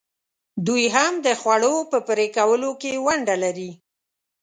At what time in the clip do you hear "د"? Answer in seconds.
1.25-1.27